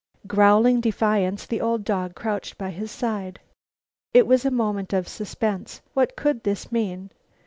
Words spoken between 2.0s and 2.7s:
crouched